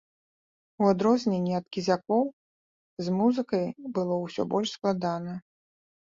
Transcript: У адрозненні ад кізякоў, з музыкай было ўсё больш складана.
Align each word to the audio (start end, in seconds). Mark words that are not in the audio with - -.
У 0.83 0.85
адрозненні 0.91 1.51
ад 1.59 1.65
кізякоў, 1.75 2.23
з 3.07 3.13
музыкай 3.17 3.65
было 3.99 4.15
ўсё 4.23 4.41
больш 4.55 4.69
складана. 4.79 5.37